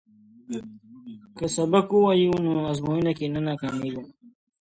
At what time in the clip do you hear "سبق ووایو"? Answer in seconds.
1.55-2.33